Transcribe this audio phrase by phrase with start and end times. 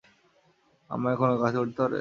[0.89, 1.89] আম্মা, এখনও গাছে উঠতে পারবে?